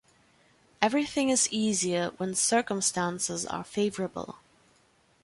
Everything 0.81 1.29
is 1.29 1.47
easier 1.53 2.07
when 2.17 2.33
circumstances 2.33 3.45
are 3.45 3.63
favorable. 3.63 4.39